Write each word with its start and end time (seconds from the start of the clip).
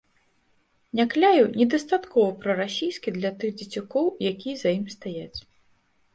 Някляеў 0.99 1.45
недастаткова 1.59 2.29
прарасійскі 2.41 3.09
для 3.19 3.31
тых 3.45 3.51
дзецюкоў, 3.61 4.05
якія 4.33 4.55
за 4.65 4.69
ім 4.81 4.85
стаяць. 4.97 5.39